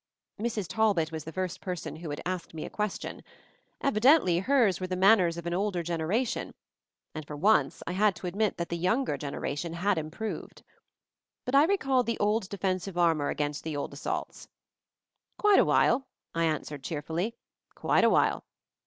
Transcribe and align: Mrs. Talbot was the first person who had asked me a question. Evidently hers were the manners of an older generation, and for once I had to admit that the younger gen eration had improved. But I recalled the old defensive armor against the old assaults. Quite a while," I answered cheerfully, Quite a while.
Mrs. 0.39 0.65
Talbot 0.67 1.11
was 1.11 1.25
the 1.25 1.31
first 1.31 1.61
person 1.61 1.97
who 1.97 2.09
had 2.09 2.23
asked 2.25 2.55
me 2.55 2.65
a 2.65 2.71
question. 2.71 3.21
Evidently 3.81 4.39
hers 4.39 4.79
were 4.81 4.87
the 4.87 4.95
manners 4.95 5.37
of 5.37 5.45
an 5.45 5.53
older 5.53 5.83
generation, 5.83 6.55
and 7.13 7.27
for 7.27 7.35
once 7.35 7.83
I 7.85 7.91
had 7.91 8.15
to 8.15 8.25
admit 8.25 8.57
that 8.57 8.69
the 8.69 8.77
younger 8.79 9.15
gen 9.15 9.33
eration 9.33 9.73
had 9.75 9.99
improved. 9.99 10.63
But 11.45 11.53
I 11.53 11.65
recalled 11.65 12.07
the 12.07 12.17
old 12.17 12.49
defensive 12.49 12.97
armor 12.97 13.29
against 13.29 13.63
the 13.63 13.77
old 13.77 13.93
assaults. 13.93 14.47
Quite 15.37 15.59
a 15.59 15.65
while," 15.65 16.07
I 16.33 16.45
answered 16.45 16.83
cheerfully, 16.83 17.35
Quite 17.75 18.03
a 18.03 18.09
while. 18.09 18.43